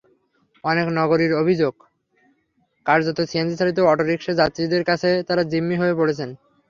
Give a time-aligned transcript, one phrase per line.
[0.63, 1.73] অনেক নগরবাসীর অভিযোগ,
[2.85, 6.29] কার্যত সিএনজিচালিত অটোরিকশার যাত্রীদের কাছে তাঁরা জিম্মি হয়ে পড়েছেন।